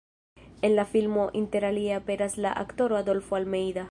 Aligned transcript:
En 0.63 0.75
la 0.75 0.85
filmo 0.85 1.29
interalie 1.31 1.93
aperas 1.93 2.35
la 2.47 2.51
aktoro 2.65 2.97
Adolfo 3.03 3.35
Almeida. 3.43 3.89